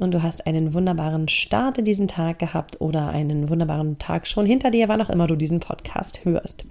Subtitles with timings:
[0.00, 4.46] und du hast einen wunderbaren Start in diesen Tag gehabt oder einen wunderbaren Tag schon
[4.46, 6.64] hinter dir, wann auch immer du diesen Podcast hörst.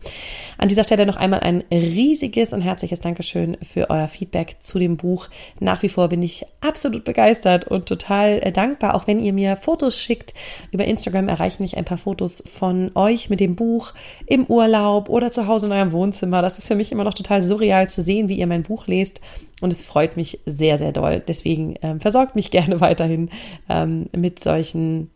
[0.58, 4.98] An dieser Stelle noch einmal ein riesiges und herzliches Dankeschön für euer Feedback zu dem
[4.98, 5.30] Buch.
[5.60, 9.56] Nach wie vor bin ich absolut begeistert und total äh, dankbar, auch wenn ihr mir
[9.56, 10.34] Fotos schickt.
[10.72, 13.94] Über Instagram erreichen mich ein paar Fotos von euch mit dem Buch
[14.26, 16.42] im Urlaub oder zu Hause in eurem Wohnzimmer.
[16.42, 19.22] Das ist für mich immer noch total surreal zu sehen, wie ihr mein Buch lest
[19.62, 21.24] und es freut mich sehr, sehr doll.
[21.26, 23.30] Deswegen ähm, versorgt mich gerne weiterhin
[23.70, 25.10] ähm, mit solchen,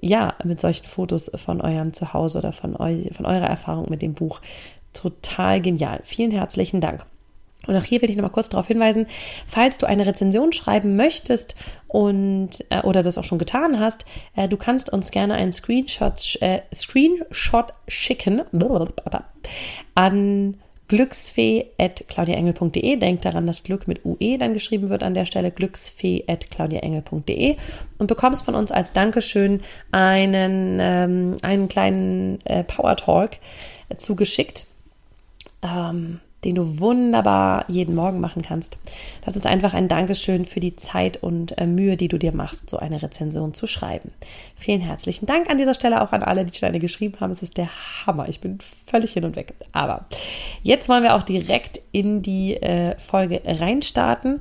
[0.00, 4.14] ja, mit solchen Fotos von eurem Zuhause oder von, eu von eurer Erfahrung mit dem
[4.14, 4.40] Buch.
[4.92, 6.00] Total genial.
[6.02, 7.06] Vielen herzlichen Dank.
[7.66, 9.06] Und auch hier will ich nochmal kurz darauf hinweisen,
[9.46, 11.54] falls du eine Rezension schreiben möchtest
[11.88, 16.38] und äh, oder das auch schon getan hast, äh, du kannst uns gerne einen Screenshot,
[16.40, 18.42] äh, Screenshot schicken
[19.94, 20.56] an
[20.90, 22.96] glücksfee.claudiaengel.de.
[22.96, 27.56] Denkt daran, dass Glück mit UE dann geschrieben wird an der Stelle glücksfee.claudiaengel.de
[27.98, 33.30] und bekommst von uns als Dankeschön einen, ähm, einen kleinen äh, Power Talk
[33.98, 34.66] zugeschickt.
[35.62, 38.78] Ähm, den du wunderbar jeden Morgen machen kannst.
[39.24, 42.70] Das ist einfach ein Dankeschön für die Zeit und äh, Mühe, die du dir machst,
[42.70, 44.12] so eine Rezension zu schreiben.
[44.56, 47.32] Vielen herzlichen Dank an dieser Stelle auch an alle, die schon eine geschrieben haben.
[47.32, 47.68] Es ist der
[48.06, 48.28] Hammer.
[48.28, 49.54] Ich bin völlig hin und weg.
[49.72, 50.06] Aber
[50.62, 54.40] jetzt wollen wir auch direkt in die äh, Folge reinstarten.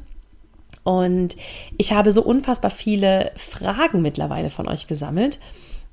[0.83, 1.35] Und
[1.77, 5.37] ich habe so unfassbar viele Fragen mittlerweile von euch gesammelt.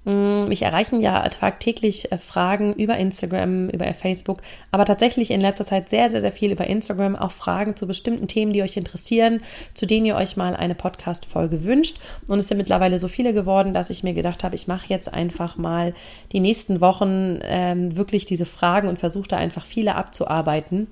[0.07, 4.41] Mm, mich erreichen ja tagtäglich äh, Fragen über Instagram, über Facebook,
[4.71, 8.29] aber tatsächlich in letzter Zeit sehr, sehr, sehr viel über Instagram, auch Fragen zu bestimmten
[8.29, 9.41] Themen, die euch interessieren,
[9.75, 11.99] zu denen ihr euch mal eine Podcast-Folge wünscht.
[12.29, 15.13] Und es sind mittlerweile so viele geworden, dass ich mir gedacht habe, ich mache jetzt
[15.13, 15.93] einfach mal
[16.31, 20.87] die nächsten Wochen ähm, wirklich diese Fragen und versuche da einfach viele abzuarbeiten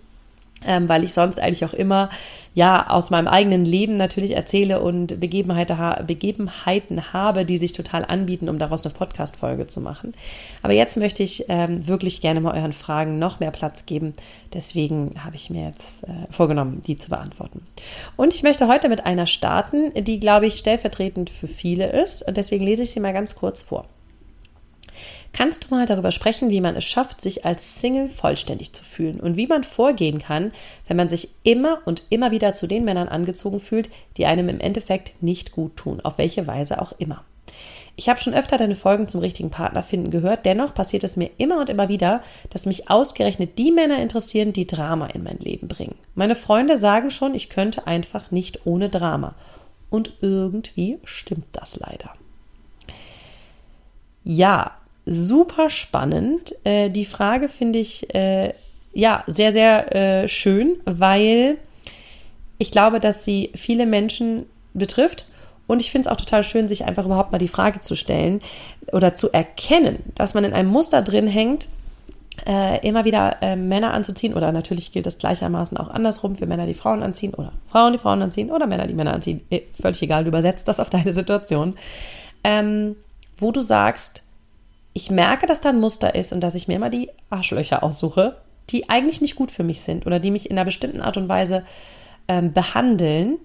[0.67, 2.11] ähm, weil ich sonst eigentlich auch immer
[2.55, 8.49] ja aus meinem eigenen Leben natürlich erzähle und Begebenheiten, Begebenheiten habe, die sich total anbieten,
[8.49, 10.15] um daraus eine Podcast-Folge zu machen.
[10.63, 14.15] Aber jetzt möchte ich ähm, wirklich gerne mal euren Fragen noch mehr Platz geben.
[14.53, 17.67] Deswegen habe ich mir jetzt äh, vorgenommen, die zu beantworten.
[18.17, 22.27] Und ich möchte heute mit einer starten, die, glaube ich, stellvertretend für viele ist.
[22.27, 23.87] Und deswegen lese ich sie mal ganz kurz vor.
[25.35, 29.19] Kannst du mal darüber sprechen, wie man es schafft, sich als Single vollständig zu fühlen
[29.19, 30.53] und wie man vorgehen kann,
[30.87, 34.61] wenn man sich immer und immer wieder zu den Männern angezogen fühlt, die einem im
[34.61, 37.25] Endeffekt nicht gut tun, auf welche Weise auch immer?
[37.97, 41.31] Ich habe schon öfter deine Folgen zum richtigen Partner finden gehört, dennoch passiert es mir
[41.37, 45.67] immer und immer wieder, dass mich ausgerechnet die Männer interessieren, die Drama in mein Leben
[45.67, 45.97] bringen.
[46.15, 49.35] Meine Freunde sagen schon, ich könnte einfach nicht ohne Drama.
[49.91, 52.15] Und irgendwie stimmt das leider.
[54.25, 54.73] Ja,
[55.07, 56.55] super spannend.
[56.65, 58.55] Äh, die Frage finde ich äh,
[58.93, 61.59] ja sehr, sehr äh, schön, weil
[62.59, 65.27] ich glaube, dass sie viele Menschen betrifft.
[65.67, 68.41] Und ich finde es auch total schön, sich einfach überhaupt mal die Frage zu stellen
[68.93, 71.69] oder zu erkennen, dass man in einem Muster drin hängt,
[72.47, 76.67] äh, immer wieder äh, Männer anzuziehen oder natürlich gilt das gleichermaßen auch andersrum für Männer,
[76.67, 79.41] die Frauen anziehen oder Frauen, die Frauen anziehen oder Männer, die Männer anziehen.
[79.51, 81.77] Äh, völlig egal, du übersetzt das auf deine Situation.
[82.43, 82.97] Ähm,
[83.39, 84.24] wo du sagst,
[84.95, 88.37] ich merke, dass da ein Muster ist und dass ich mir immer die Arschlöcher aussuche,
[88.71, 91.29] die eigentlich nicht gut für mich sind oder die mich in einer bestimmten Art und
[91.29, 91.65] Weise
[92.29, 93.37] ähm, behandeln.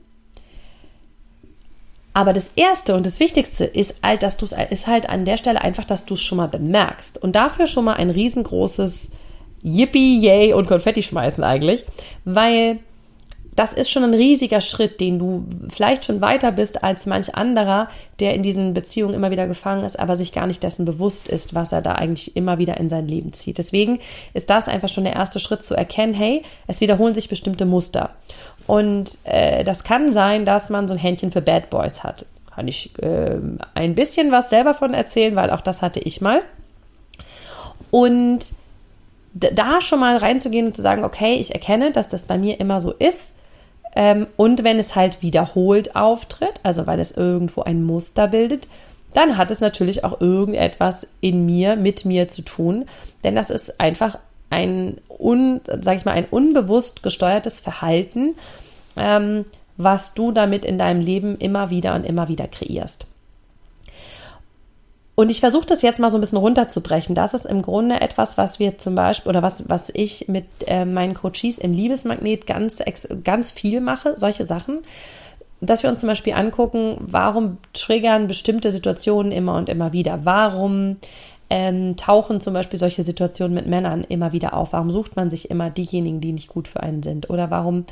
[2.13, 5.61] Aber das Erste und das Wichtigste ist halt, dass du ist halt an der Stelle
[5.61, 9.09] einfach, dass du es schon mal bemerkst und dafür schon mal ein riesengroßes
[9.63, 11.83] Yippie, Yay und Konfetti schmeißen eigentlich,
[12.25, 12.79] weil
[13.59, 17.89] das ist schon ein riesiger Schritt, den du vielleicht schon weiter bist als manch anderer,
[18.21, 21.53] der in diesen Beziehungen immer wieder gefangen ist, aber sich gar nicht dessen bewusst ist,
[21.53, 23.57] was er da eigentlich immer wieder in sein Leben zieht.
[23.57, 23.99] Deswegen
[24.33, 28.11] ist das einfach schon der erste Schritt zu erkennen, hey, es wiederholen sich bestimmte Muster.
[28.65, 32.25] Und äh, das kann sein, dass man so ein Händchen für Bad Boys hat.
[32.55, 33.39] Kann ich äh,
[33.73, 36.43] ein bisschen was selber von erzählen, weil auch das hatte ich mal.
[37.91, 38.39] Und
[39.33, 42.79] da schon mal reinzugehen und zu sagen, okay, ich erkenne, dass das bei mir immer
[42.79, 43.33] so ist
[44.37, 48.67] und wenn es halt wiederholt auftritt, also weil es irgendwo ein Muster bildet,
[49.13, 52.85] dann hat es natürlich auch irgendetwas in mir, mit mir zu tun.
[53.23, 54.17] Denn das ist einfach
[54.49, 58.35] ein, un, sag ich mal, ein unbewusst gesteuertes Verhalten,
[58.95, 59.45] ähm,
[59.77, 63.07] was du damit in deinem Leben immer wieder und immer wieder kreierst.
[65.19, 67.13] Und ich versuche das jetzt mal so ein bisschen runterzubrechen.
[67.13, 70.85] Das ist im Grunde etwas, was wir zum Beispiel oder was, was ich mit äh,
[70.85, 72.81] meinen Coaches in Liebesmagnet ganz,
[73.25, 74.77] ganz viel mache, solche Sachen.
[75.59, 80.21] Dass wir uns zum Beispiel angucken, warum triggern bestimmte Situationen immer und immer wieder?
[80.23, 80.95] Warum
[81.49, 84.71] ähm, tauchen zum Beispiel solche Situationen mit Männern immer wieder auf?
[84.71, 87.29] Warum sucht man sich immer diejenigen, die nicht gut für einen sind?
[87.29, 87.83] Oder warum,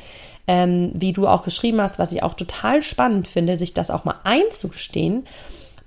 [0.47, 4.05] ähm, wie du auch geschrieben hast, was ich auch total spannend finde, sich das auch
[4.05, 5.25] mal einzugestehen,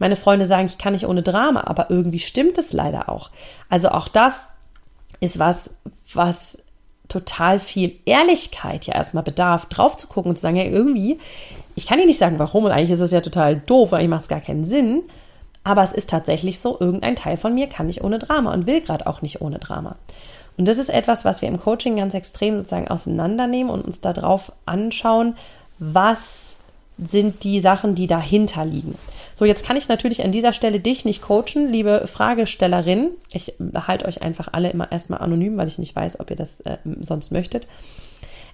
[0.01, 3.31] meine Freunde sagen, ich kann nicht ohne Drama, aber irgendwie stimmt es leider auch.
[3.69, 4.49] Also auch das
[5.21, 5.71] ist was,
[6.13, 6.59] was
[7.09, 11.19] total viel Ehrlichkeit ja erstmal bedarf, drauf zu gucken und zu sagen, ja, irgendwie,
[11.75, 14.23] ich kann dir nicht sagen, warum, und eigentlich ist es ja total doof, eigentlich macht
[14.23, 15.03] es gar keinen Sinn.
[15.63, 18.81] Aber es ist tatsächlich so, irgendein Teil von mir kann nicht ohne Drama und will
[18.81, 19.97] gerade auch nicht ohne Drama.
[20.57, 24.53] Und das ist etwas, was wir im Coaching ganz extrem sozusagen auseinandernehmen und uns darauf
[24.65, 25.37] anschauen,
[25.79, 26.57] was
[26.99, 28.97] sind die Sachen, die dahinter liegen.
[29.41, 33.13] So, jetzt kann ich natürlich an dieser Stelle dich nicht coachen, liebe Fragestellerin.
[33.33, 36.61] Ich halte euch einfach alle immer erstmal anonym, weil ich nicht weiß, ob ihr das
[36.61, 37.67] äh, sonst möchtet.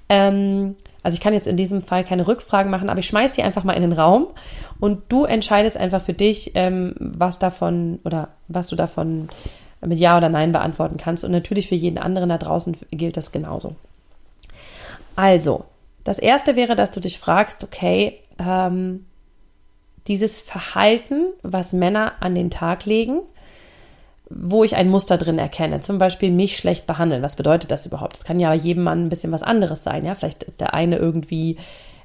[0.09, 3.43] Ähm, also ich kann jetzt in diesem Fall keine Rückfragen machen, aber ich schmeiße die
[3.43, 4.29] einfach mal in den Raum
[4.79, 9.29] und du entscheidest einfach für dich, ähm, was davon oder was du davon
[9.81, 11.25] mit Ja oder Nein beantworten kannst.
[11.25, 13.75] Und natürlich für jeden anderen da draußen gilt das genauso.
[15.17, 15.65] Also,
[16.05, 19.05] das erste wäre, dass du dich fragst, okay, ähm,
[20.09, 23.21] dieses Verhalten, was Männer an den Tag legen,
[24.29, 25.83] wo ich ein Muster drin erkenne.
[25.83, 27.23] Zum Beispiel mich schlecht behandeln.
[27.23, 28.17] Was bedeutet das überhaupt?
[28.17, 30.05] Das kann ja bei jedem Mann ein bisschen was anderes sein.
[30.05, 31.59] Ja, vielleicht ist der eine irgendwie,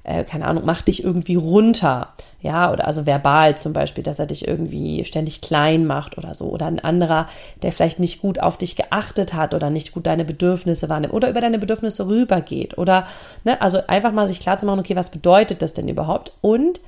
[0.04, 2.10] äh, keine Ahnung, macht dich irgendwie runter.
[2.44, 6.46] Ja, oder also verbal zum Beispiel, dass er dich irgendwie ständig klein macht oder so.
[6.46, 7.28] Oder ein anderer,
[7.64, 11.30] der vielleicht nicht gut auf dich geachtet hat oder nicht gut deine Bedürfnisse wahrnimmt oder
[11.30, 12.78] über deine Bedürfnisse rübergeht.
[12.78, 13.08] Oder,
[13.44, 16.34] ne, also einfach mal sich klar zu machen, okay, was bedeutet das denn überhaupt?
[16.42, 16.82] Und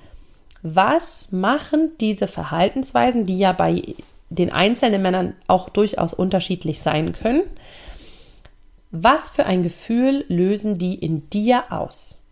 [0.63, 3.83] was machen diese Verhaltensweisen, die ja bei
[4.29, 7.43] den einzelnen Männern auch durchaus unterschiedlich sein können,
[8.89, 12.23] was für ein Gefühl lösen die in dir aus?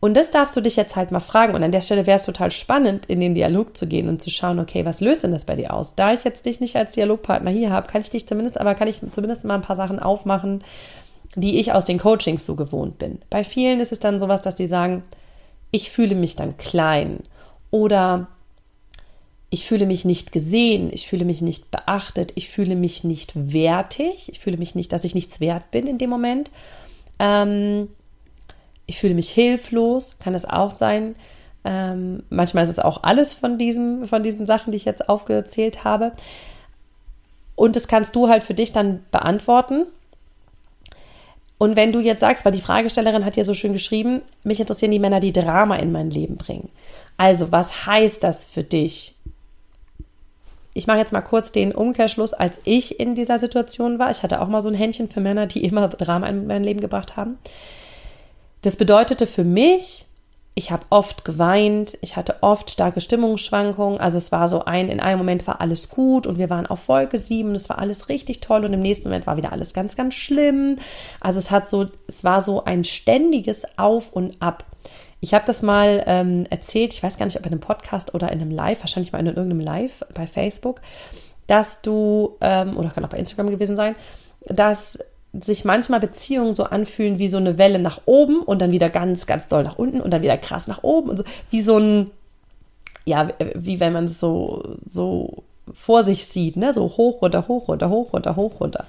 [0.00, 1.54] Und das darfst du dich jetzt halt mal fragen.
[1.54, 4.30] Und an der Stelle wäre es total spannend, in den Dialog zu gehen und zu
[4.30, 5.94] schauen, okay, was löst denn das bei dir aus?
[5.94, 8.88] Da ich jetzt dich nicht als Dialogpartner hier habe, kann ich dich zumindest, aber kann
[8.88, 10.62] ich zumindest mal ein paar Sachen aufmachen,
[11.34, 13.20] die ich aus den Coachings so gewohnt bin.
[13.30, 15.02] Bei vielen ist es dann sowas, dass sie sagen,
[15.70, 17.20] ich fühle mich dann klein
[17.70, 18.28] oder
[19.50, 24.28] ich fühle mich nicht gesehen, ich fühle mich nicht beachtet, ich fühle mich nicht wertig,
[24.28, 26.50] ich fühle mich nicht, dass ich nichts wert bin in dem Moment.
[27.18, 27.88] Ähm,
[28.86, 31.16] ich fühle mich hilflos, kann es auch sein.
[31.64, 35.84] Ähm, manchmal ist es auch alles von, diesem, von diesen Sachen, die ich jetzt aufgezählt
[35.84, 36.12] habe.
[37.54, 39.86] Und das kannst du halt für dich dann beantworten.
[41.58, 44.90] Und wenn du jetzt sagst, weil die Fragestellerin hat ja so schön geschrieben, mich interessieren
[44.90, 46.68] die Männer, die Drama in mein Leben bringen.
[47.16, 49.14] Also, was heißt das für dich?
[50.74, 54.10] Ich mache jetzt mal kurz den Umkehrschluss, als ich in dieser Situation war.
[54.10, 56.82] Ich hatte auch mal so ein Händchen für Männer, die immer Drama in mein Leben
[56.82, 57.38] gebracht haben.
[58.60, 60.04] Das bedeutete für mich,
[60.58, 64.00] ich habe oft geweint, ich hatte oft starke Stimmungsschwankungen.
[64.00, 66.88] Also es war so ein, in einem Moment war alles gut und wir waren auf
[66.88, 69.74] Wolke 7 und es war alles richtig toll und im nächsten Moment war wieder alles
[69.74, 70.76] ganz, ganz schlimm.
[71.20, 74.64] Also es hat so, es war so ein ständiges Auf und Ab.
[75.20, 78.32] Ich habe das mal ähm, erzählt, ich weiß gar nicht, ob in einem Podcast oder
[78.32, 80.80] in einem Live, wahrscheinlich mal in irgendeinem Live bei Facebook,
[81.48, 83.94] dass du, ähm, oder kann auch bei Instagram gewesen sein,
[84.46, 85.00] dass
[85.32, 89.26] sich manchmal Beziehungen so anfühlen wie so eine Welle nach oben und dann wieder ganz,
[89.26, 92.10] ganz doll nach unten und dann wieder krass nach oben und so, wie so ein,
[93.04, 97.68] ja, wie wenn man es so, so vor sich sieht, ne, so hoch, runter, hoch,
[97.68, 98.84] runter, hoch, runter, hoch, runter.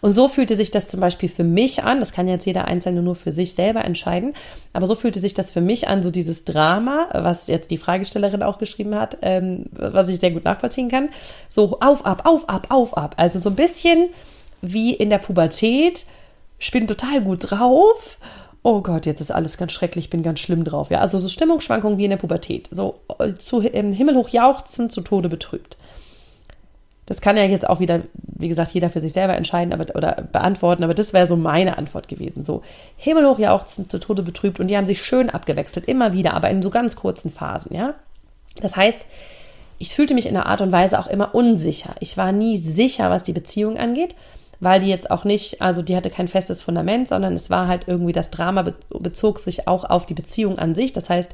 [0.00, 3.02] Und so fühlte sich das zum Beispiel für mich an, das kann jetzt jeder Einzelne
[3.02, 4.34] nur für sich selber entscheiden,
[4.72, 8.42] aber so fühlte sich das für mich an, so dieses Drama, was jetzt die Fragestellerin
[8.42, 11.08] auch geschrieben hat, ähm, was ich sehr gut nachvollziehen kann,
[11.48, 13.14] so auf, ab, auf, ab, auf, ab.
[13.16, 14.08] Also so ein bisschen
[14.60, 16.06] wie in der Pubertät,
[16.58, 18.18] ich bin total gut drauf.
[18.62, 20.90] Oh Gott, jetzt ist alles ganz schrecklich, ich bin ganz schlimm drauf.
[20.90, 22.68] Ja, also so Stimmungsschwankungen wie in der Pubertät.
[22.70, 25.78] So äh, zu ähm, himmelhoch jauchzen, zu Tode betrübt.
[27.06, 30.28] Das kann ja jetzt auch wieder, wie gesagt, jeder für sich selber entscheiden aber, oder
[30.30, 32.44] beantworten, aber das wäre so meine Antwort gewesen.
[32.44, 32.60] So
[32.96, 36.60] himmelhoch jauchzen, zu Tode betrübt und die haben sich schön abgewechselt, immer wieder, aber in
[36.60, 37.94] so ganz kurzen Phasen, ja.
[38.60, 39.06] Das heißt,
[39.78, 41.94] ich fühlte mich in einer Art und Weise auch immer unsicher.
[42.00, 44.14] Ich war nie sicher, was die Beziehung angeht
[44.60, 47.86] weil die jetzt auch nicht, also die hatte kein festes Fundament, sondern es war halt
[47.86, 50.92] irgendwie das Drama bezog sich auch auf die Beziehung an sich.
[50.92, 51.30] Das heißt,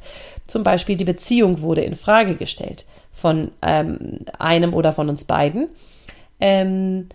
[0.46, 5.68] zum Beispiel die Beziehung wurde in Frage gestellt von ähm, einem oder von uns beiden.
[6.40, 7.08] Ähm,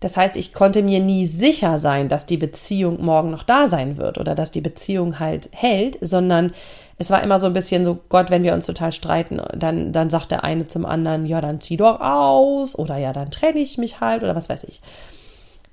[0.00, 3.96] das heißt, ich konnte mir nie sicher sein, dass die Beziehung morgen noch da sein
[3.96, 6.52] wird oder dass die Beziehung halt hält, sondern
[6.98, 10.10] es war immer so ein bisschen so, Gott, wenn wir uns total streiten, dann, dann
[10.10, 13.78] sagt der eine zum anderen, ja, dann zieh doch aus oder ja, dann trenne ich
[13.78, 14.80] mich halt oder was weiß ich.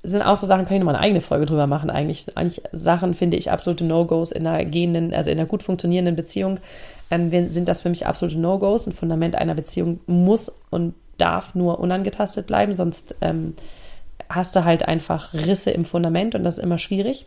[0.05, 1.89] Das sind auch so Sachen, kann ich nochmal eine eigene Folge drüber machen.
[1.89, 6.15] Eigentlich, eigentlich Sachen finde ich absolute No-Gos in einer gehenden, also in einer gut funktionierenden
[6.15, 6.59] Beziehung,
[7.09, 8.85] ähm, sind das für mich absolute No-Gos.
[8.85, 13.55] Ein Fundament einer Beziehung muss und darf nur unangetastet bleiben, sonst ähm,
[14.29, 17.25] hast du halt einfach Risse im Fundament und das ist immer schwierig.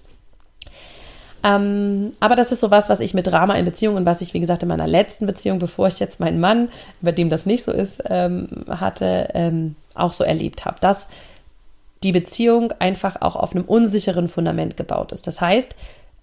[1.42, 4.40] Ähm, aber das ist so was, was ich mit Drama in Beziehungen, was ich, wie
[4.40, 6.68] gesagt, in meiner letzten Beziehung, bevor ich jetzt meinen Mann,
[7.00, 10.78] bei dem das nicht so ist, ähm, hatte, ähm, auch so erlebt habe.
[10.80, 11.08] Dass
[12.02, 15.26] die Beziehung einfach auch auf einem unsicheren Fundament gebaut ist.
[15.26, 15.74] Das heißt,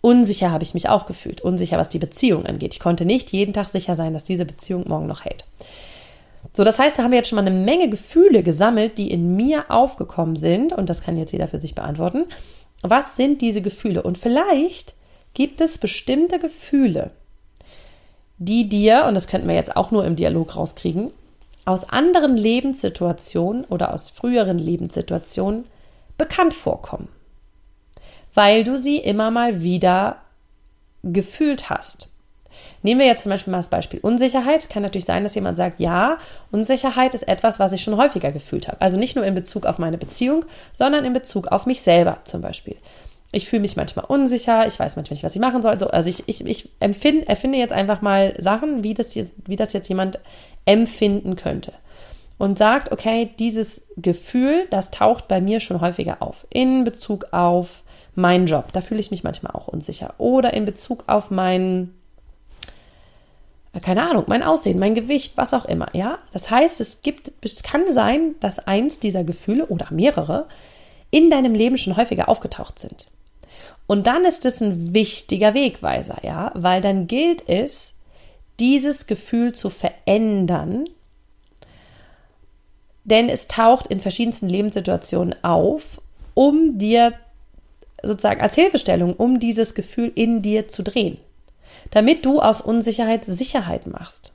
[0.01, 1.41] unsicher habe ich mich auch gefühlt.
[1.41, 2.73] Unsicher, was die Beziehung angeht.
[2.73, 5.45] Ich konnte nicht jeden Tag sicher sein, dass diese Beziehung morgen noch hält.
[6.53, 9.35] So, das heißt, da haben wir jetzt schon mal eine Menge Gefühle gesammelt, die in
[9.35, 10.73] mir aufgekommen sind.
[10.73, 12.25] Und das kann jetzt jeder für sich beantworten.
[12.81, 14.03] Was sind diese Gefühle?
[14.03, 14.93] Und vielleicht
[15.33, 17.11] gibt es bestimmte Gefühle,
[18.37, 21.11] die dir, und das könnten wir jetzt auch nur im Dialog rauskriegen,
[21.65, 25.65] aus anderen Lebenssituationen oder aus früheren Lebenssituationen
[26.17, 27.09] bekannt vorkommen,
[28.33, 30.17] weil du sie immer mal wieder
[31.03, 32.09] gefühlt hast.
[32.83, 34.69] Nehmen wir jetzt zum Beispiel mal das Beispiel Unsicherheit.
[34.69, 36.17] Kann natürlich sein, dass jemand sagt, ja,
[36.51, 38.79] Unsicherheit ist etwas, was ich schon häufiger gefühlt habe.
[38.79, 42.41] Also nicht nur in Bezug auf meine Beziehung, sondern in Bezug auf mich selber zum
[42.41, 42.77] Beispiel.
[43.31, 45.73] Ich fühle mich manchmal unsicher, ich weiß manchmal nicht, was ich machen soll.
[45.83, 49.73] Also ich, ich, ich empfinde, erfinde jetzt einfach mal Sachen, wie das, jetzt, wie das
[49.73, 50.19] jetzt jemand
[50.65, 51.73] empfinden könnte.
[52.37, 56.45] Und sagt, okay, dieses Gefühl, das taucht bei mir schon häufiger auf.
[56.49, 57.83] In Bezug auf
[58.15, 60.13] meinen Job, da fühle ich mich manchmal auch unsicher.
[60.17, 61.93] Oder in Bezug auf mein,
[63.81, 66.19] keine Ahnung, mein Aussehen, mein Gewicht, was auch immer, ja.
[66.31, 70.47] Das heißt, es gibt, es kann sein, dass eins dieser Gefühle oder mehrere
[71.11, 73.07] in deinem Leben schon häufiger aufgetaucht sind.
[73.87, 77.95] Und dann ist es ein wichtiger Wegweiser, ja, weil dann gilt es,
[78.59, 80.85] dieses Gefühl zu verändern,
[83.03, 86.01] denn es taucht in verschiedensten Lebenssituationen auf,
[86.33, 87.13] um dir
[88.01, 91.17] sozusagen als Hilfestellung, um dieses Gefühl in dir zu drehen,
[91.91, 94.31] damit du aus Unsicherheit Sicherheit machst.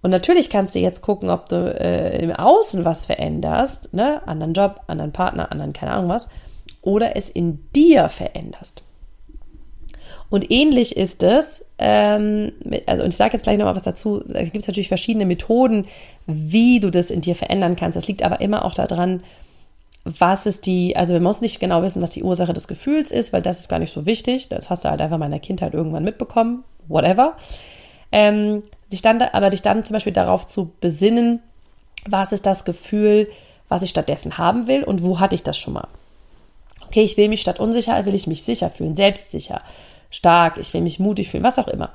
[0.00, 4.52] Und natürlich kannst du jetzt gucken, ob du äh, im Außen was veränderst, ne, anderen
[4.52, 6.28] Job, anderen Partner, anderen keine Ahnung was
[6.88, 8.82] oder es in dir veränderst.
[10.30, 12.52] Und ähnlich ist es, ähm,
[12.86, 15.86] also und ich sage jetzt gleich nochmal was dazu, da gibt es natürlich verschiedene Methoden,
[16.26, 17.94] wie du das in dir verändern kannst.
[17.94, 19.22] Das liegt aber immer auch daran,
[20.04, 23.34] was ist die, also man muss nicht genau wissen, was die Ursache des Gefühls ist,
[23.34, 24.48] weil das ist gar nicht so wichtig.
[24.48, 27.36] Das hast du halt einfach mal in der Kindheit irgendwann mitbekommen, whatever.
[28.12, 31.40] Ähm, dich dann, aber dich dann zum Beispiel darauf zu besinnen,
[32.06, 33.28] was ist das Gefühl,
[33.68, 35.88] was ich stattdessen haben will und wo hatte ich das schon mal.
[36.88, 39.60] Okay, ich will mich statt unsicher, will ich mich sicher fühlen, selbstsicher,
[40.10, 41.90] stark, ich will mich mutig fühlen, was auch immer.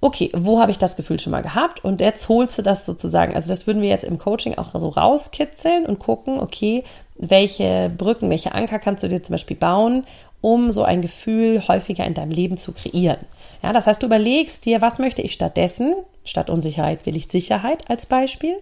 [0.00, 1.84] Okay, wo habe ich das Gefühl schon mal gehabt?
[1.84, 4.90] Und jetzt holst du das sozusagen, also das würden wir jetzt im Coaching auch so
[4.90, 6.84] rauskitzeln und gucken, okay,
[7.16, 10.06] welche Brücken, welche Anker kannst du dir zum Beispiel bauen,
[10.40, 13.26] um so ein Gefühl häufiger in deinem Leben zu kreieren.
[13.62, 15.94] Ja, das heißt, du überlegst dir, was möchte ich stattdessen?
[16.24, 18.56] Statt Unsicherheit will ich Sicherheit als Beispiel.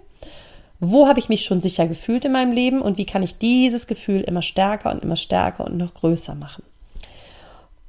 [0.81, 3.87] Wo habe ich mich schon sicher gefühlt in meinem Leben und wie kann ich dieses
[3.87, 6.62] Gefühl immer stärker und immer stärker und noch größer machen?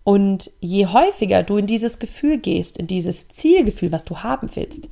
[0.04, 4.88] Und je häufiger du in dieses Gefühl gehst, in dieses Zielgefühl, was du haben willst,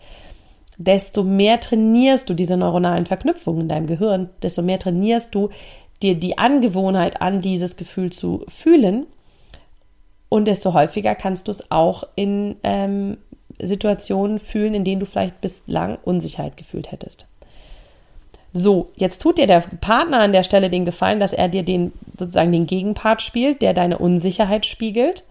[0.78, 5.50] desto mehr trainierst du diese neuronalen Verknüpfungen in deinem Gehirn, desto mehr trainierst du
[6.02, 9.06] dir die Angewohnheit an, dieses Gefühl zu fühlen.
[10.30, 13.18] Und desto häufiger kannst du es auch in ähm,
[13.60, 17.28] Situationen fühlen, in denen du vielleicht bislang Unsicherheit gefühlt hättest.
[18.56, 21.92] So, jetzt tut dir der Partner an der Stelle den Gefallen, dass er dir den
[22.18, 25.24] sozusagen den Gegenpart spielt, der deine Unsicherheit spiegelt.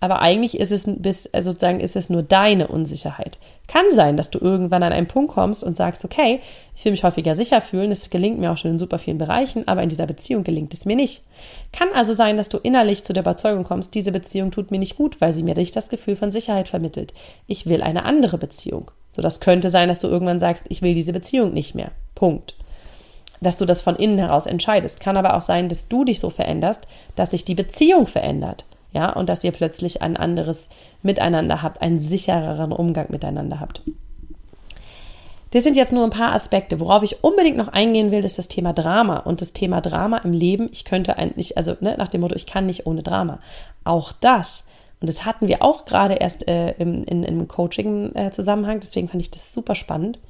[0.00, 3.38] Aber eigentlich ist es bis, äh, sozusagen ist es nur deine Unsicherheit.
[3.68, 6.40] Kann sein, dass du irgendwann an einen Punkt kommst und sagst, okay,
[6.74, 9.68] ich will mich häufiger sicher fühlen, es gelingt mir auch schon in super vielen Bereichen,
[9.68, 11.22] aber in dieser Beziehung gelingt es mir nicht.
[11.70, 14.96] Kann also sein, dass du innerlich zu der Überzeugung kommst, diese Beziehung tut mir nicht
[14.96, 17.14] gut, weil sie mir nicht das Gefühl von Sicherheit vermittelt.
[17.46, 18.90] Ich will eine andere Beziehung.
[19.12, 21.90] So, das könnte sein, dass du irgendwann sagst, ich will diese Beziehung nicht mehr.
[22.14, 22.54] Punkt.
[23.40, 25.00] Dass du das von innen heraus entscheidest.
[25.00, 28.64] Kann aber auch sein, dass du dich so veränderst, dass sich die Beziehung verändert.
[28.94, 30.68] Ja, und dass ihr plötzlich ein anderes
[31.02, 33.82] Miteinander habt, einen sichereren Umgang miteinander habt.
[35.52, 36.80] Das sind jetzt nur ein paar Aspekte.
[36.80, 39.18] Worauf ich unbedingt noch eingehen will, ist das Thema Drama.
[39.18, 42.46] Und das Thema Drama im Leben, ich könnte eigentlich, also ne, nach dem Motto, ich
[42.46, 43.38] kann nicht ohne Drama.
[43.84, 44.70] Auch das,
[45.02, 49.32] und das hatten wir auch gerade erst äh, im, in, im Coaching-Zusammenhang, deswegen fand ich
[49.32, 50.20] das super spannend.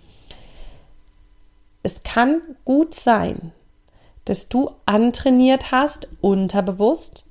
[1.82, 3.52] Es kann gut sein,
[4.24, 7.26] dass du antrainiert hast, unterbewusst,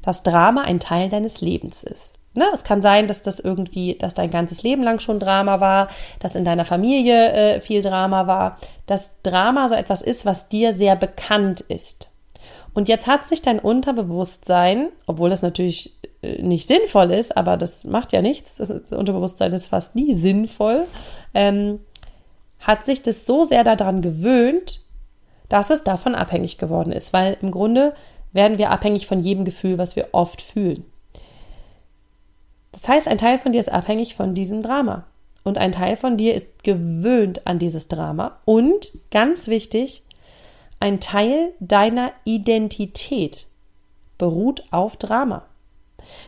[0.00, 2.14] dass Drama ein Teil deines Lebens ist.
[2.32, 2.46] Ne?
[2.54, 5.88] Es kann sein, dass das irgendwie, dass dein ganzes Leben lang schon Drama war,
[6.20, 10.72] dass in deiner Familie äh, viel Drama war, dass Drama so etwas ist, was dir
[10.72, 12.10] sehr bekannt ist.
[12.76, 15.95] Und jetzt hat sich dein Unterbewusstsein, obwohl das natürlich äh,
[16.40, 20.86] nicht sinnvoll ist, aber das macht ja nichts, das Unterbewusstsein ist fast nie sinnvoll,
[21.34, 21.80] ähm,
[22.60, 24.80] hat sich das so sehr daran gewöhnt,
[25.48, 27.12] dass es davon abhängig geworden ist.
[27.12, 27.94] Weil im Grunde
[28.32, 30.84] werden wir abhängig von jedem Gefühl, was wir oft fühlen.
[32.72, 35.04] Das heißt, ein Teil von dir ist abhängig von diesem Drama.
[35.44, 38.38] Und ein Teil von dir ist gewöhnt an dieses Drama.
[38.44, 40.02] Und ganz wichtig,
[40.80, 43.46] ein Teil deiner Identität
[44.18, 45.42] beruht auf Drama.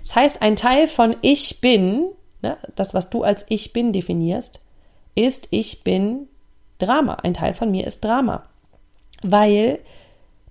[0.03, 2.07] Das heißt, ein Teil von Ich bin,
[2.43, 4.63] ne, das, was du als Ich bin definierst,
[5.15, 6.29] ist Ich bin
[6.79, 7.15] Drama.
[7.15, 8.45] Ein Teil von mir ist Drama.
[9.23, 9.81] Weil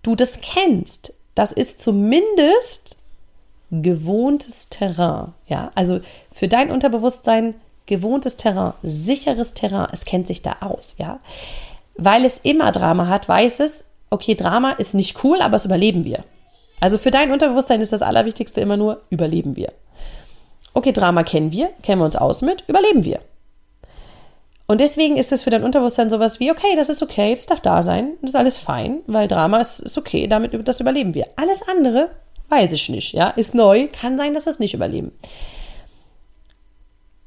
[0.04, 1.14] du das kennst.
[1.36, 2.98] Das ist zumindest
[3.72, 5.34] gewohntes Terrain.
[5.48, 6.00] Ja, also
[6.32, 7.56] für dein Unterbewusstsein
[7.86, 9.88] gewohntes Terrain, sicheres Terrain.
[9.92, 10.96] Es kennt sich da aus.
[10.98, 11.20] Ja,
[11.96, 16.06] weil es immer Drama hat, weiß es, okay, Drama ist nicht cool, aber es überleben
[16.06, 16.24] wir.
[16.80, 19.74] Also für dein Unterbewusstsein ist das Allerwichtigste immer nur, überleben wir.
[20.74, 23.20] Okay, Drama kennen wir, kennen wir uns aus mit, überleben wir.
[24.68, 27.62] Und deswegen ist es für dein Unterbewusstsein sowas wie, okay, das ist okay, das darf
[27.62, 31.28] da sein, das ist alles fein, weil Drama ist, ist okay, damit das überleben wir.
[31.38, 32.12] Alles andere
[32.50, 35.12] weiß ich nicht, ja, ist neu, kann sein, dass wir es nicht überleben.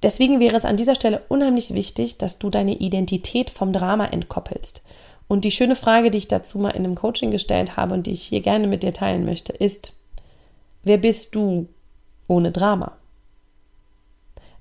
[0.03, 4.83] Deswegen wäre es an dieser Stelle unheimlich wichtig, dass du deine Identität vom Drama entkoppelst.
[5.31, 8.11] Und die schöne Frage, die ich dazu mal in einem Coaching gestellt habe und die
[8.11, 9.93] ich hier gerne mit dir teilen möchte, ist,
[10.83, 11.69] wer bist du
[12.27, 12.97] ohne Drama?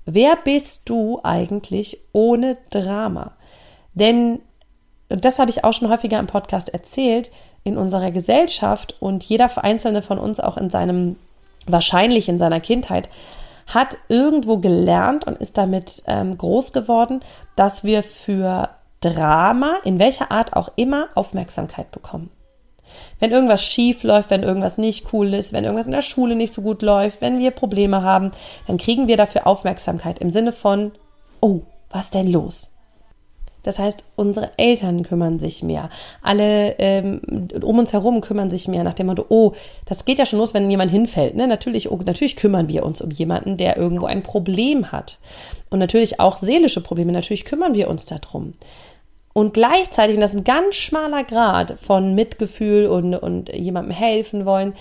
[0.04, 3.32] Wer bist du eigentlich ohne Drama?
[3.94, 4.38] Denn,
[5.08, 7.32] und das habe ich auch schon häufiger im Podcast erzählt,
[7.64, 11.16] in unserer Gesellschaft und jeder Einzelne von uns auch in seinem,
[11.66, 13.08] wahrscheinlich in seiner Kindheit,
[13.66, 17.22] hat irgendwo gelernt und ist damit ähm, groß geworden,
[17.56, 22.30] dass wir für Drama, in welcher Art auch immer, Aufmerksamkeit bekommen.
[23.18, 26.52] Wenn irgendwas schief läuft, wenn irgendwas nicht cool ist, wenn irgendwas in der Schule nicht
[26.52, 28.32] so gut läuft, wenn wir Probleme haben,
[28.66, 30.92] dann kriegen wir dafür Aufmerksamkeit im Sinne von,
[31.40, 32.74] oh, was denn los?
[33.62, 35.90] Das heißt, unsere Eltern kümmern sich mehr.
[36.22, 39.52] Alle ähm, um uns herum kümmern sich mehr nach dem Motto, oh,
[39.84, 41.36] das geht ja schon los, wenn jemand hinfällt.
[41.36, 41.46] Ne?
[41.46, 45.18] Natürlich, oh, natürlich kümmern wir uns um jemanden, der irgendwo ein Problem hat.
[45.68, 47.12] Und natürlich auch seelische Probleme.
[47.12, 48.54] Natürlich kümmern wir uns darum.
[49.32, 54.44] Und gleichzeitig, und das ist ein ganz schmaler Grad von Mitgefühl und, und jemandem helfen
[54.44, 54.74] wollen,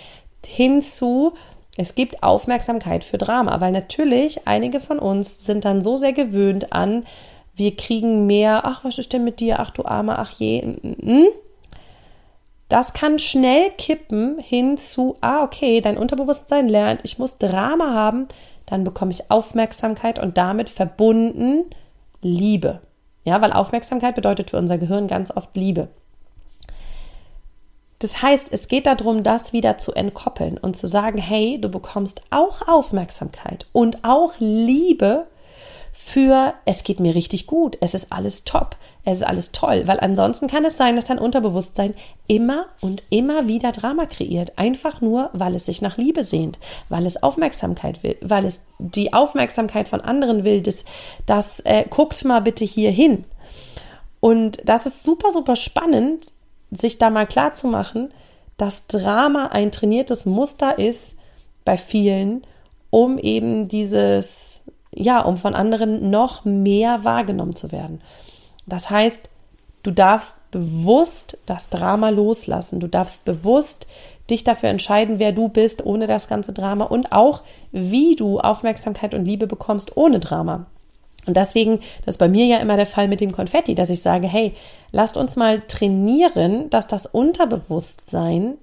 [0.45, 1.33] hinzu,
[1.77, 6.73] es gibt Aufmerksamkeit für Drama, weil natürlich einige von uns sind dann so sehr gewöhnt
[6.73, 7.05] an,
[7.55, 10.75] wir kriegen mehr, ach, was ist denn mit dir, ach du Arme, ach je.
[12.69, 18.27] Das kann schnell kippen hin zu, ah, okay, dein Unterbewusstsein lernt, ich muss Drama haben,
[18.65, 21.65] dann bekomme ich Aufmerksamkeit und damit verbunden
[22.21, 22.81] Liebe.
[23.29, 25.89] Ja, weil Aufmerksamkeit bedeutet für unser Gehirn ganz oft Liebe.
[27.99, 32.23] Das heißt, es geht darum, das wieder zu entkoppeln und zu sagen, hey, du bekommst
[32.31, 35.27] auch Aufmerksamkeit und auch Liebe
[36.01, 39.99] für es geht mir richtig gut, es ist alles top, es ist alles toll, weil
[39.99, 41.93] ansonsten kann es sein, dass dein Unterbewusstsein
[42.25, 46.57] immer und immer wieder Drama kreiert, einfach nur, weil es sich nach Liebe sehnt,
[46.87, 50.85] weil es Aufmerksamkeit will, weil es die Aufmerksamkeit von anderen will, das,
[51.25, 53.25] das äh, guckt mal bitte hier hin.
[54.21, 56.27] Und das ist super, super spannend,
[56.71, 58.09] sich da mal klar zu machen,
[58.57, 61.15] dass Drama ein trainiertes Muster ist
[61.65, 62.47] bei vielen,
[62.89, 64.61] um eben dieses
[64.99, 68.01] ja, um von anderen noch mehr wahrgenommen zu werden.
[68.65, 69.29] Das heißt,
[69.83, 72.79] du darfst bewusst das Drama loslassen.
[72.79, 73.87] Du darfst bewusst
[74.29, 79.13] dich dafür entscheiden, wer du bist ohne das ganze Drama und auch, wie du Aufmerksamkeit
[79.13, 80.67] und Liebe bekommst ohne Drama.
[81.25, 84.01] Und deswegen, das ist bei mir ja immer der Fall mit dem Konfetti, dass ich
[84.01, 84.53] sage, hey,
[84.91, 88.57] lasst uns mal trainieren, dass das Unterbewusstsein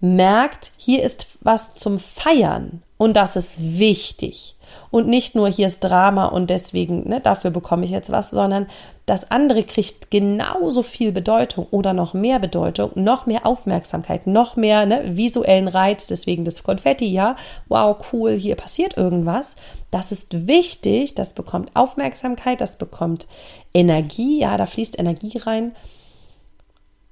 [0.00, 4.54] merkt, hier ist was zum Feiern und das ist wichtig.
[4.90, 8.66] Und nicht nur hier ist Drama und deswegen, ne, dafür bekomme ich jetzt was, sondern
[9.06, 14.84] das andere kriegt genauso viel Bedeutung oder noch mehr Bedeutung, noch mehr Aufmerksamkeit, noch mehr
[14.84, 17.36] ne, visuellen Reiz, deswegen das Konfetti, ja,
[17.68, 19.56] wow, cool, hier passiert irgendwas.
[19.90, 23.26] Das ist wichtig, das bekommt Aufmerksamkeit, das bekommt
[23.72, 25.74] Energie, ja, da fließt Energie rein.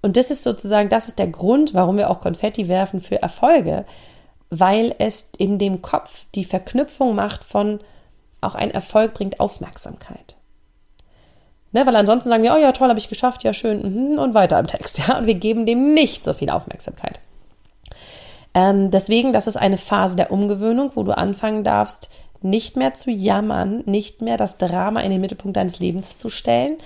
[0.03, 3.87] Und das ist sozusagen, das ist der Grund, warum wir auch Konfetti werfen für Erfolge,
[4.51, 7.81] weil es in dem Kopf die Verknüpfung macht von
[8.41, 10.37] auch ein Erfolg bringt Aufmerksamkeit.
[11.73, 14.35] Ne, weil ansonsten sagen wir, oh ja, toll, habe ich geschafft, ja, schön, mhm, und
[14.35, 14.99] weiter im Text.
[15.07, 17.21] Ja, und wir geben dem nicht so viel Aufmerksamkeit.
[18.55, 22.09] Ähm, deswegen, das ist eine Phase der Umgewöhnung, wo du anfangen darfst,
[22.41, 26.77] nicht mehr zu jammern, nicht mehr das Drama in den Mittelpunkt deines Lebens zu stellen,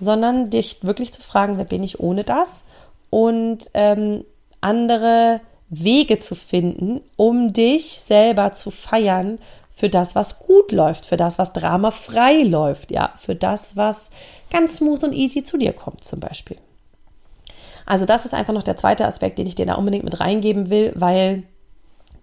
[0.00, 2.64] sondern dich wirklich zu fragen, wer bin ich ohne das?
[3.10, 4.24] Und ähm,
[4.60, 9.38] andere Wege zu finden, um dich selber zu feiern
[9.74, 14.10] für das, was gut läuft, für das, was dramafrei läuft, ja, für das, was
[14.50, 16.56] ganz smooth und easy zu dir kommt, zum Beispiel.
[17.86, 20.68] Also, das ist einfach noch der zweite Aspekt, den ich dir da unbedingt mit reingeben
[20.68, 21.44] will, weil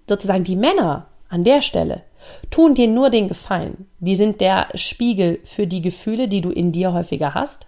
[0.08, 2.03] sozusagen die Männer an der Stelle
[2.49, 3.88] tun dir nur den Gefallen.
[3.99, 7.67] Die sind der Spiegel für die Gefühle, die du in dir häufiger hast.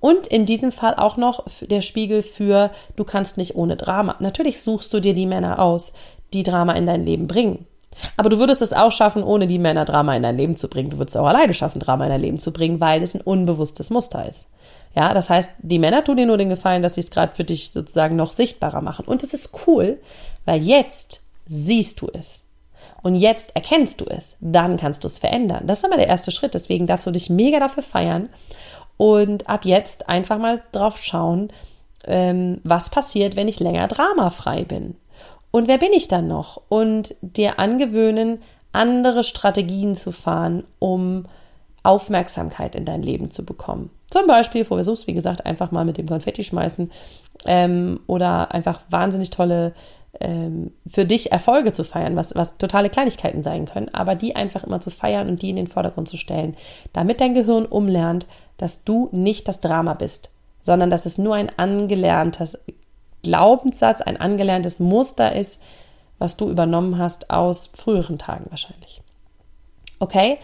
[0.00, 4.16] Und in diesem Fall auch noch der Spiegel für, du kannst nicht ohne Drama.
[4.20, 5.92] Natürlich suchst du dir die Männer aus,
[6.32, 7.66] die Drama in dein Leben bringen.
[8.16, 10.90] Aber du würdest es auch schaffen, ohne die Männer Drama in dein Leben zu bringen.
[10.90, 13.90] Du würdest auch alleine schaffen, Drama in dein Leben zu bringen, weil es ein unbewusstes
[13.90, 14.46] Muster ist.
[14.94, 17.44] Ja, das heißt, die Männer tun dir nur den Gefallen, dass sie es gerade für
[17.44, 19.04] dich sozusagen noch sichtbarer machen.
[19.04, 20.00] Und es ist cool,
[20.44, 22.42] weil jetzt siehst du es.
[23.02, 24.36] Und jetzt erkennst du es.
[24.40, 25.66] Dann kannst du es verändern.
[25.66, 26.54] Das ist immer der erste Schritt.
[26.54, 28.28] Deswegen darfst du dich mega dafür feiern
[28.98, 31.50] und ab jetzt einfach mal drauf schauen,
[32.04, 34.96] ähm, was passiert, wenn ich länger dramafrei bin.
[35.50, 36.60] Und wer bin ich dann noch?
[36.68, 41.24] Und dir angewöhnen, andere Strategien zu fahren, um
[41.82, 43.90] Aufmerksamkeit in dein Leben zu bekommen.
[44.10, 46.90] Zum Beispiel, versuchst, wie gesagt, einfach mal mit dem Konfetti schmeißen
[47.46, 49.74] ähm, oder einfach wahnsinnig tolle
[50.20, 54.64] ähm, für dich Erfolge zu feiern, was, was totale Kleinigkeiten sein können, aber die einfach
[54.64, 56.56] immer zu feiern und die in den Vordergrund zu stellen,
[56.92, 58.26] damit dein Gehirn umlernt,
[58.58, 60.30] dass du nicht das Drama bist,
[60.62, 62.58] sondern dass es nur ein angelerntes
[63.22, 65.58] Glaubenssatz, ein angelerntes Muster ist,
[66.18, 69.00] was du übernommen hast aus früheren Tagen wahrscheinlich.
[69.98, 70.38] Okay,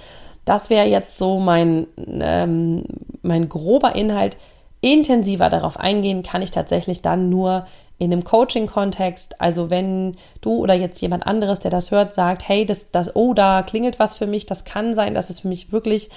[0.44, 2.84] das wäre jetzt so mein, ähm,
[3.22, 4.36] mein grober Inhalt.
[4.80, 7.66] Intensiver darauf eingehen kann ich tatsächlich dann nur
[7.98, 9.40] in einem Coaching-Kontext.
[9.40, 13.34] Also wenn du oder jetzt jemand anderes, der das hört, sagt, hey, das, das, oh,
[13.34, 16.10] da klingelt was für mich, das kann sein, dass es für mich wirklich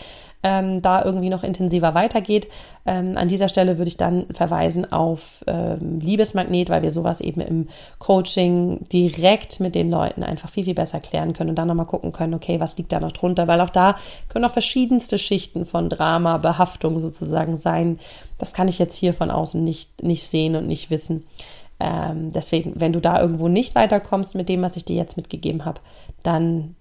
[0.44, 2.48] ähm, da irgendwie noch intensiver weitergeht.
[2.86, 7.42] Ähm, an dieser Stelle würde ich dann verweisen auf ähm, Liebesmagnet, weil wir sowas eben
[7.42, 7.68] im
[8.00, 12.12] Coaching direkt mit den Leuten einfach viel, viel besser klären können und dann nochmal gucken
[12.12, 13.98] können, okay, was liegt da noch drunter, weil auch da
[14.30, 18.00] können auch verschiedenste Schichten von Drama, Behaftung sozusagen sein.
[18.38, 21.26] Das kann ich jetzt hier von außen nicht, nicht sehen und nicht wissen.
[21.80, 25.66] Ähm, deswegen, wenn du da irgendwo nicht weiterkommst mit dem, was ich dir jetzt mitgegeben
[25.66, 25.82] habe,
[26.24, 26.76] dann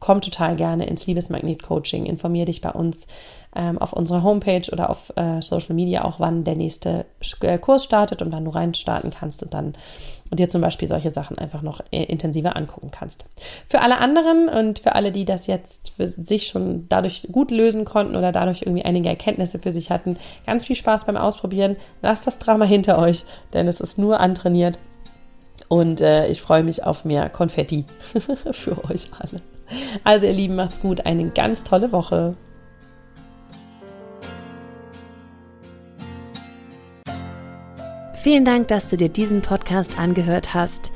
[0.00, 3.06] komm total gerne ins Liebesmagnet-Coaching, informiere dich bei uns
[3.56, 7.06] ähm, auf unserer Homepage oder auf äh, Social Media auch, wann der nächste
[7.40, 9.74] äh, Kurs startet und wann du rein starten kannst und dann
[10.30, 13.24] und dir zum Beispiel solche Sachen einfach noch äh, intensiver angucken kannst.
[13.68, 17.84] Für alle anderen und für alle, die das jetzt für sich schon dadurch gut lösen
[17.84, 21.76] konnten oder dadurch irgendwie einige Erkenntnisse für sich hatten, ganz viel Spaß beim Ausprobieren.
[22.02, 24.78] Lasst das Drama hinter euch, denn es ist nur antrainiert.
[25.68, 27.84] Und äh, ich freue mich auf mehr Konfetti
[28.52, 29.40] für euch alle.
[30.04, 31.06] Also ihr Lieben, macht's gut.
[31.06, 32.36] Eine ganz tolle Woche.
[38.14, 40.90] Vielen Dank, dass du dir diesen Podcast angehört hast.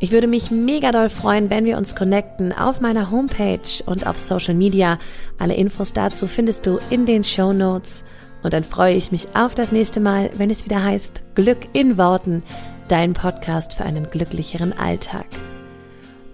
[0.00, 4.18] Ich würde mich mega doll freuen, wenn wir uns connecten auf meiner Homepage und auf
[4.18, 4.98] Social Media.
[5.38, 8.04] Alle Infos dazu findest du in den Show Notes.
[8.42, 11.96] Und dann freue ich mich auf das nächste Mal, wenn es wieder heißt Glück in
[11.96, 12.42] Worten,
[12.86, 15.26] dein Podcast für einen glücklicheren Alltag.